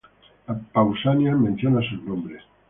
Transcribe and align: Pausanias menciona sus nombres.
Pausanias 0.73 1.37
menciona 1.39 1.87
sus 1.87 2.01
nombres. 2.03 2.41